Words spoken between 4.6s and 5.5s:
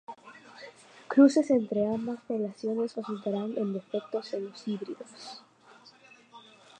híbridos.